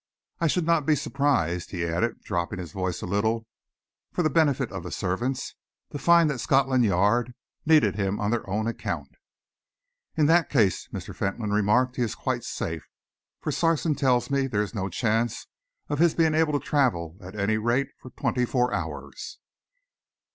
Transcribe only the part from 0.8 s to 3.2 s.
be surprised," he added, dropping his voice a